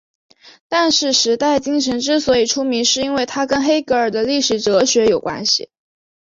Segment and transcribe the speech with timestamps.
[0.67, 5.69] 但是时代精神之所以出名是因为它跟黑格尔的历史哲学有关系。